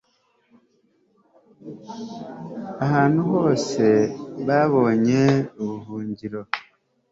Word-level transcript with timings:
ahantu 2.85 3.19
hose 3.31 3.85
babonye 4.47 5.21
ubuhungiro 5.61 6.41